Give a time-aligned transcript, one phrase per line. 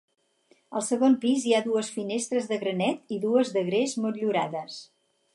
[0.79, 4.79] Al segon pis hi ha dues finestres de granet i dues de gres motllurades.